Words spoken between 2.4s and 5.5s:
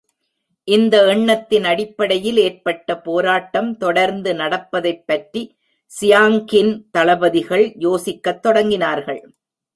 ஏற்பட்ட போராட்டம் தொடர்ந்து நடப்பதைப்பற்றி